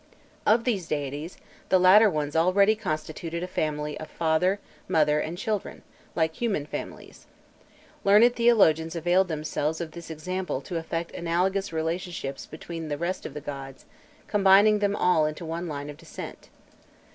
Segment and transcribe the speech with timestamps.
[0.47, 1.37] Of these deities,
[1.69, 5.83] the latter ones already constituted a family of father, mother, and children,
[6.15, 7.27] like human families.
[8.03, 13.35] Learned theologians availed themselves of this example to effect analogous relationships between the rest of
[13.35, 13.85] the gods,
[14.27, 16.49] combining them all into one line of descent.